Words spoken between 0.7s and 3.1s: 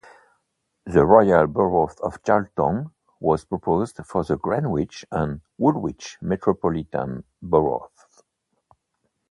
The 'Royal Borough of Charlton'